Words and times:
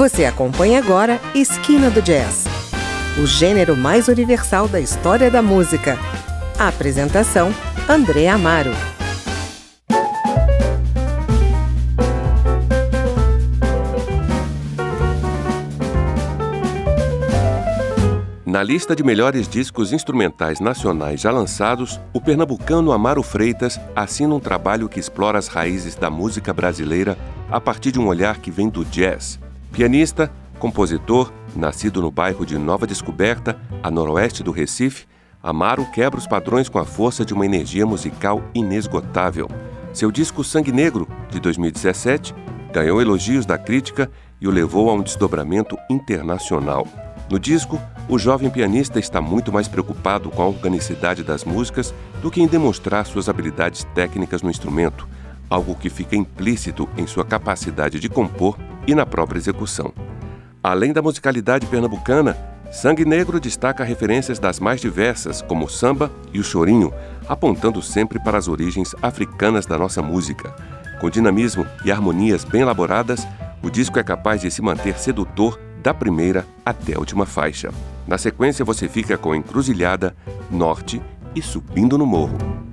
Você 0.00 0.24
acompanha 0.24 0.78
agora 0.78 1.20
Esquina 1.34 1.90
do 1.90 2.00
Jazz, 2.00 2.46
o 3.22 3.26
gênero 3.26 3.76
mais 3.76 4.08
universal 4.08 4.66
da 4.66 4.80
história 4.80 5.30
da 5.30 5.42
música. 5.42 5.98
A 6.58 6.68
apresentação: 6.68 7.54
André 7.86 8.26
Amaro. 8.26 8.70
Na 18.46 18.62
lista 18.62 18.96
de 18.96 19.04
melhores 19.04 19.46
discos 19.46 19.92
instrumentais 19.92 20.60
nacionais 20.60 21.20
já 21.20 21.30
lançados, 21.30 22.00
o 22.14 22.22
pernambucano 22.22 22.90
Amaro 22.92 23.22
Freitas 23.22 23.78
assina 23.94 24.34
um 24.34 24.40
trabalho 24.40 24.88
que 24.88 24.98
explora 24.98 25.38
as 25.38 25.48
raízes 25.48 25.94
da 25.94 26.08
música 26.08 26.54
brasileira 26.54 27.18
a 27.50 27.60
partir 27.60 27.92
de 27.92 28.00
um 28.00 28.06
olhar 28.06 28.38
que 28.38 28.50
vem 28.50 28.70
do 28.70 28.82
jazz 28.82 29.38
Pianista, 29.72 30.30
compositor, 30.58 31.32
nascido 31.54 32.02
no 32.02 32.10
bairro 32.10 32.44
de 32.44 32.58
Nova 32.58 32.86
Descoberta, 32.86 33.58
a 33.82 33.90
noroeste 33.90 34.42
do 34.42 34.50
Recife, 34.50 35.06
Amaro 35.42 35.86
quebra 35.92 36.18
os 36.18 36.26
padrões 36.26 36.68
com 36.68 36.78
a 36.78 36.84
força 36.84 37.24
de 37.24 37.32
uma 37.32 37.46
energia 37.46 37.86
musical 37.86 38.42
inesgotável. 38.54 39.48
Seu 39.92 40.10
disco 40.10 40.44
Sangue 40.44 40.72
Negro, 40.72 41.08
de 41.30 41.40
2017, 41.40 42.34
ganhou 42.72 43.00
elogios 43.00 43.46
da 43.46 43.56
crítica 43.56 44.10
e 44.40 44.46
o 44.46 44.50
levou 44.50 44.90
a 44.90 44.92
um 44.92 45.02
desdobramento 45.02 45.78
internacional. 45.88 46.86
No 47.30 47.38
disco, 47.38 47.80
o 48.08 48.18
jovem 48.18 48.50
pianista 48.50 48.98
está 48.98 49.20
muito 49.20 49.52
mais 49.52 49.68
preocupado 49.68 50.30
com 50.30 50.42
a 50.42 50.48
organicidade 50.48 51.22
das 51.22 51.44
músicas 51.44 51.94
do 52.20 52.30
que 52.30 52.42
em 52.42 52.46
demonstrar 52.46 53.06
suas 53.06 53.28
habilidades 53.28 53.84
técnicas 53.94 54.42
no 54.42 54.50
instrumento, 54.50 55.08
algo 55.50 55.74
que 55.74 55.90
fica 55.90 56.14
implícito 56.14 56.88
em 56.96 57.06
sua 57.06 57.24
capacidade 57.24 57.98
de 57.98 58.08
compor 58.08 58.56
e 58.86 58.94
na 58.94 59.04
própria 59.04 59.38
execução. 59.38 59.92
Além 60.62 60.92
da 60.92 61.02
musicalidade 61.02 61.66
pernambucana, 61.66 62.36
Sangue 62.70 63.04
Negro 63.04 63.40
destaca 63.40 63.82
referências 63.82 64.38
das 64.38 64.60
mais 64.60 64.80
diversas, 64.80 65.42
como 65.42 65.64
o 65.64 65.68
samba 65.68 66.10
e 66.32 66.38
o 66.38 66.44
chorinho, 66.44 66.92
apontando 67.28 67.82
sempre 67.82 68.20
para 68.20 68.38
as 68.38 68.46
origens 68.46 68.94
africanas 69.02 69.66
da 69.66 69.76
nossa 69.76 70.00
música. 70.00 70.54
Com 71.00 71.10
dinamismo 71.10 71.66
e 71.84 71.90
harmonias 71.90 72.44
bem 72.44 72.60
elaboradas, 72.60 73.26
o 73.60 73.68
disco 73.68 73.98
é 73.98 74.04
capaz 74.04 74.40
de 74.42 74.50
se 74.50 74.62
manter 74.62 74.96
sedutor 74.98 75.58
da 75.82 75.92
primeira 75.92 76.46
até 76.64 76.94
a 76.94 76.98
última 76.98 77.26
faixa. 77.26 77.70
Na 78.06 78.18
sequência, 78.18 78.64
você 78.64 78.88
fica 78.88 79.18
com 79.18 79.34
Encruzilhada, 79.34 80.14
Norte 80.50 81.02
e 81.34 81.42
Subindo 81.42 81.98
no 81.98 82.06
Morro. 82.06 82.69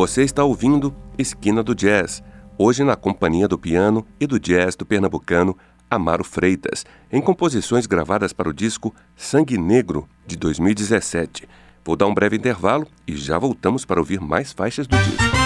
Você 0.00 0.22
está 0.22 0.42
ouvindo 0.42 0.96
Esquina 1.18 1.62
do 1.62 1.74
Jazz, 1.74 2.22
hoje 2.56 2.82
na 2.82 2.96
companhia 2.96 3.46
do 3.46 3.58
piano 3.58 4.06
e 4.18 4.26
do 4.26 4.40
jazz 4.40 4.74
do 4.74 4.86
pernambucano 4.86 5.54
Amaro 5.90 6.24
Freitas, 6.24 6.86
em 7.12 7.20
composições 7.20 7.84
gravadas 7.84 8.32
para 8.32 8.48
o 8.48 8.54
disco 8.54 8.94
Sangue 9.14 9.58
Negro, 9.58 10.08
de 10.26 10.38
2017. 10.38 11.46
Vou 11.84 11.96
dar 11.96 12.06
um 12.06 12.14
breve 12.14 12.34
intervalo 12.34 12.86
e 13.06 13.14
já 13.14 13.38
voltamos 13.38 13.84
para 13.84 14.00
ouvir 14.00 14.22
mais 14.22 14.54
faixas 14.54 14.86
do 14.86 14.96
disco. 14.96 15.39